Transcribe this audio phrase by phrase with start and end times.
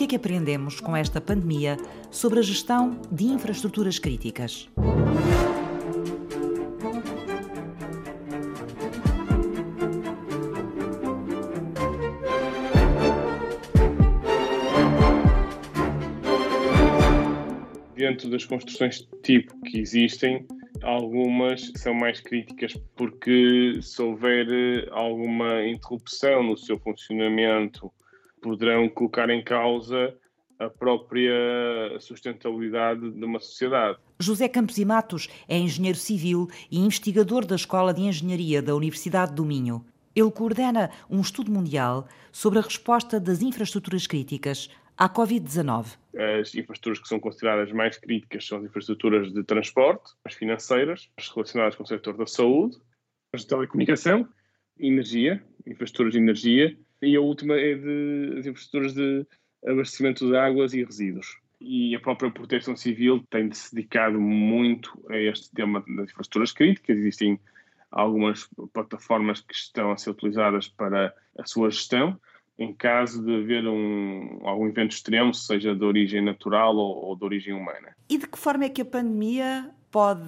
[0.00, 1.76] que é que aprendemos com esta pandemia
[2.10, 4.66] sobre a gestão de infraestruturas críticas?
[17.94, 20.46] Dentro das construções tipo que existem,
[20.82, 27.92] algumas são mais críticas porque se houver eh, alguma interrupção no seu funcionamento,
[28.40, 30.14] poderão colocar em causa
[30.58, 31.32] a própria
[31.98, 33.98] sustentabilidade de uma sociedade.
[34.18, 39.34] José Campos e Matos é engenheiro civil e investigador da Escola de Engenharia da Universidade
[39.34, 39.84] do Minho.
[40.14, 44.68] Ele coordena um estudo mundial sobre a resposta das infraestruturas críticas
[44.98, 45.96] à Covid-19.
[46.40, 51.28] As infraestruturas que são consideradas mais críticas são as infraestruturas de transporte, as financeiras, as
[51.28, 52.76] relacionadas com o setor da saúde,
[53.32, 54.28] as de telecomunicação,
[54.78, 59.26] energia, infraestruturas de energia, e a última é de as infraestruturas de
[59.66, 61.38] abastecimento de águas e resíduos.
[61.60, 66.96] E a própria Proteção Civil tem se dedicado muito a este tema das infraestruturas críticas.
[66.96, 67.38] Existem
[67.90, 72.18] algumas plataformas que estão a ser utilizadas para a sua gestão
[72.60, 77.24] em caso de haver um, algum evento extremo, seja de origem natural ou, ou de
[77.24, 77.96] origem humana.
[78.08, 80.20] E de que forma é que a pandemia pode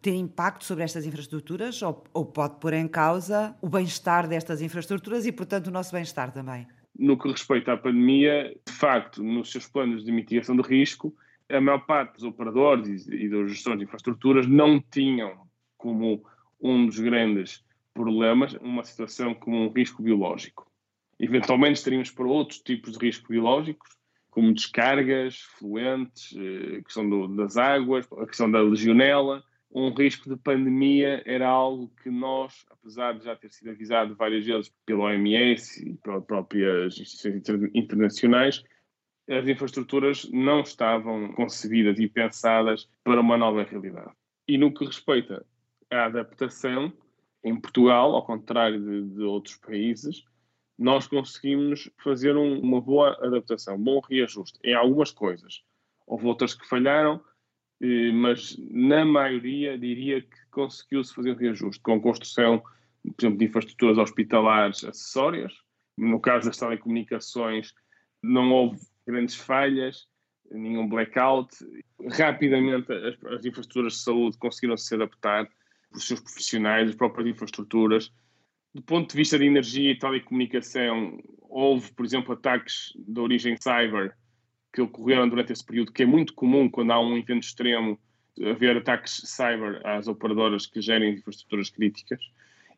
[0.00, 5.26] ter impacto sobre estas infraestruturas ou, ou pode pôr em causa o bem-estar destas infraestruturas
[5.26, 6.66] e, portanto, o nosso bem-estar também?
[6.98, 11.14] No que respeita à pandemia, de facto, nos seus planos de mitigação de risco,
[11.50, 15.46] a maior parte dos operadores e dos gestores de infraestruturas não tinham
[15.76, 16.22] como
[16.60, 20.70] um dos grandes problemas uma situação como um risco biológico.
[21.18, 23.88] Eventualmente estaríamos para outros tipos de riscos biológicos,
[24.30, 29.42] como descargas, fluentes, eh, a questão do, das águas, a questão da legionela.
[29.70, 34.44] Um risco de pandemia era algo que nós, apesar de já ter sido avisado várias
[34.44, 38.64] vezes pela OMS e pelas próprias instituições internacionais,
[39.28, 44.10] as infraestruturas não estavam concebidas e pensadas para uma nova realidade.
[44.46, 45.44] E no que respeita
[45.90, 46.90] à adaptação,
[47.44, 50.24] em Portugal, ao contrário de, de outros países,
[50.78, 55.62] nós conseguimos fazer um, uma boa adaptação, um bom reajuste em algumas coisas.
[56.06, 57.22] Houve outras que falharam,
[58.14, 62.60] mas na maioria diria que conseguiu-se fazer um reajuste com construção,
[63.02, 65.52] por exemplo, de infraestruturas hospitalares acessórias.
[65.96, 67.72] No caso das telecomunicações,
[68.22, 70.06] não houve grandes falhas,
[70.50, 71.56] nenhum blackout.
[72.10, 75.48] Rapidamente, as, as infraestruturas de saúde conseguiram se adaptar,
[75.92, 78.12] os seus profissionais, as próprias infraestruturas
[78.74, 84.16] do ponto de vista de energia e telecomunicação, houve, por exemplo, ataques de origem cyber
[84.78, 87.98] que ocorreram durante esse período, que é muito comum quando há um evento extremo
[88.46, 92.20] haver ataques cyber às operadoras que gerem infraestruturas críticas.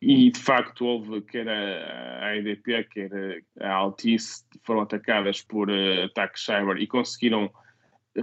[0.00, 6.42] E, de facto, houve quer a EDP, quer a Altice, foram atacadas por uh, ataques
[6.42, 7.50] cyber e conseguiram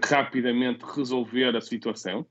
[0.03, 2.25] rapidamente resolver a situação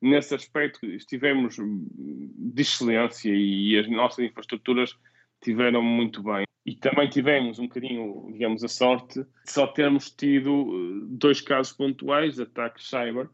[0.00, 4.94] nesse aspecto estivemos de excelência e as nossas infraestruturas
[5.42, 6.44] tiveram muito bem.
[6.64, 11.74] E também tivemos um bocadinho, digamos, a sorte de só termos tido eh, dois casos
[11.74, 13.28] pontuais de ataques cyber.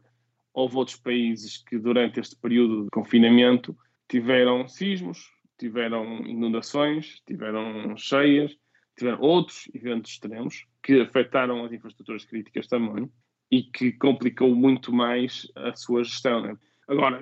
[0.53, 3.77] Houve outros países que, durante este período de confinamento,
[4.09, 8.53] tiveram sismos, tiveram inundações, tiveram cheias,
[8.97, 13.09] tiveram outros eventos extremos que afetaram as infraestruturas críticas também
[13.49, 16.41] e que complicou muito mais a sua gestão.
[16.41, 16.57] Né?
[16.91, 17.21] Agora,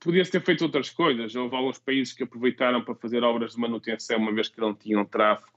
[0.00, 1.34] podia-se ter feito outras coisas.
[1.34, 5.04] Houve alguns países que aproveitaram para fazer obras de manutenção, uma vez que não tinham
[5.04, 5.52] tráfego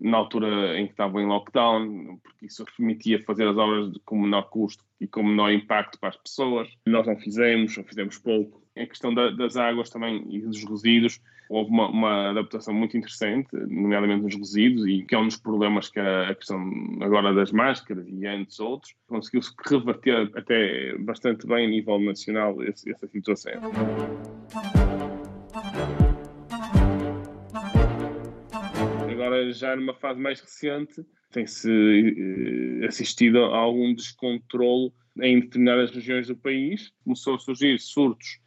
[0.00, 4.42] na altura em que estavam em lockdown, porque isso permitia fazer as obras com menor
[4.50, 6.68] custo e com menor impacto para as pessoas.
[6.86, 8.60] Nós não fizemos, ou fizemos pouco.
[8.78, 13.48] Em questão da, das águas também e dos resíduos, houve uma, uma, adaptação muito interessante,
[13.52, 16.62] nomeadamente nos resíduos, e que é um dos problemas que era a questão
[17.00, 22.88] agora das máscaras e antes outros, conseguiu-se reverter até bastante bem a nível nacional esse,
[22.88, 23.52] essa situação.
[29.10, 36.28] Agora, já numa fase mais recente, tem-se eh, assistido a algum descontrole em determinadas regiões
[36.28, 36.92] do país.
[37.02, 38.38] Começou a surgir surtos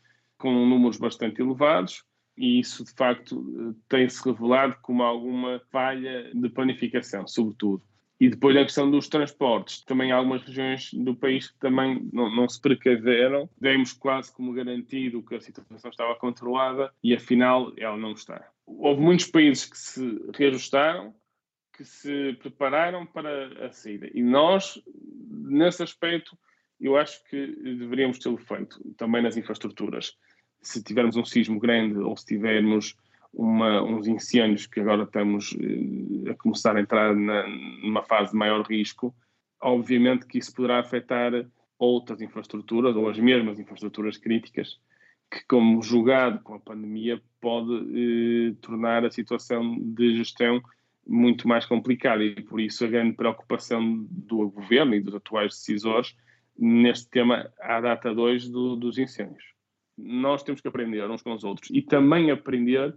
[0.42, 2.04] com números bastante elevados,
[2.36, 7.84] e isso de facto tem-se revelado como alguma falha de planificação, sobretudo.
[8.20, 9.84] E depois a questão dos transportes.
[9.84, 13.50] Também algumas regiões do país que também não, não, se precaveram.
[13.60, 18.48] Demos quase como garantido que a situação estava controlada e afinal ela não está.
[18.66, 21.16] Houve muitos países que se reajustaram,
[21.76, 24.08] que se prepararam para a saída.
[24.14, 24.80] E nós,
[25.28, 26.38] nesse aspecto,
[26.80, 30.16] eu acho que deveríamos tê-lo feito também nas infraestruturas
[30.62, 32.96] se tivermos um sismo grande ou se tivermos
[33.34, 35.56] uma, uns incêndios que agora estamos
[36.30, 39.13] a começar a entrar na, numa fase de maior risco,
[39.60, 41.31] obviamente que isso poderá afetar
[41.80, 44.80] outras infraestruturas ou as mesmas infraestruturas críticas
[45.31, 50.62] que, como julgado com a pandemia, pode eh, tornar a situação de gestão
[51.07, 56.16] muito mais complicada e por isso a grande preocupação do governo e dos atuais decisores
[56.57, 59.44] neste tema à data 2 do, dos incêndios.
[60.03, 62.95] Nós temos que aprender uns com os outros e também aprender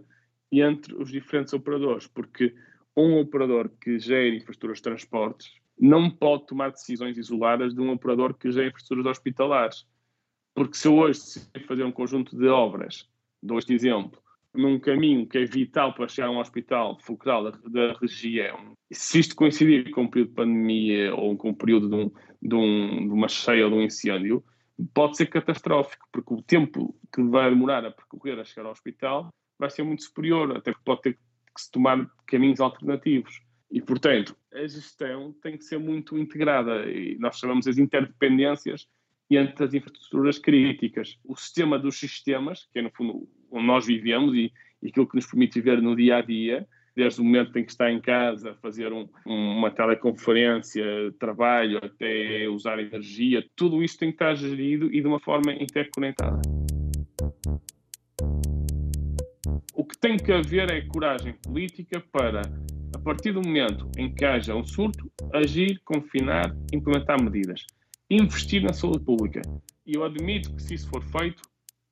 [0.51, 2.53] entre os diferentes operadores, porque
[2.95, 8.33] um operador que gera infraestruturas de transportes não pode tomar decisões isoladas de um operador
[8.33, 9.85] que gera infraestruturas hospitalares.
[10.53, 13.09] Porque se eu hoje decidir fazer um conjunto de obras,
[13.43, 14.21] dou este exemplo,
[14.53, 19.19] num caminho que é vital para chegar a um hospital focal da, da região, se
[19.19, 22.11] isto coincidir com um período de pandemia ou com um período de, um,
[22.41, 24.43] de, um, de uma cheia ou de um incêndio,
[24.93, 29.29] pode ser catastrófico, porque o tempo que vai demorar a percorrer a chegar ao hospital
[29.57, 33.41] vai ser muito superior, até porque pode ter que se tomar caminhos alternativos.
[33.71, 38.87] E, portanto, a gestão tem que ser muito integrada e nós chamamos as interdependências
[39.29, 41.17] entre as infraestruturas críticas.
[41.23, 44.51] O sistema dos sistemas, que é no fundo onde nós vivemos e,
[44.81, 47.71] e aquilo que nos permite viver no dia a dia, desde o momento em que
[47.71, 50.83] está em casa, fazer um, uma teleconferência,
[51.19, 56.41] trabalho, até usar energia, tudo isso tem que estar gerido e de uma forma interconectada.
[59.73, 62.41] O que tem que haver é coragem política para,
[62.95, 67.65] a partir do momento em que haja um surto, agir, confinar, implementar medidas.
[68.09, 69.41] Investir na saúde pública.
[69.85, 71.41] E eu admito que, se isso for feito,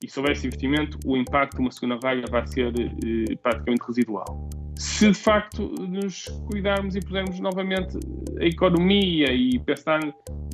[0.02, 3.84] e se houver esse investimento, o impacto de uma segunda vaga vai ser eh, praticamente
[3.88, 4.50] residual.
[4.76, 7.98] Se de facto nos cuidarmos e pusermos novamente
[8.40, 10.02] a economia e pensar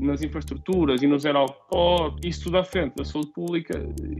[0.01, 3.73] nas infraestruturas e nos aeroportos, isso tudo à frente da saúde pública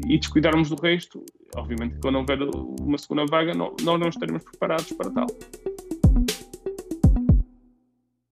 [0.07, 1.23] e descuidarmos do resto,
[1.55, 2.39] obviamente quando houver
[2.81, 5.27] uma segunda vaga, nós não estaremos preparados para tal.